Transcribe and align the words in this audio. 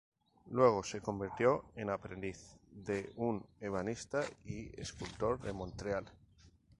Luego 0.49 0.81
se 0.81 0.99
convirtió 0.99 1.63
en 1.75 1.91
aprendiz 1.91 2.57
de 2.71 3.11
un 3.17 3.45
ebanista 3.59 4.23
y 4.43 4.71
escultor 4.81 5.39
de 5.41 5.53
Montreal. 5.53 6.05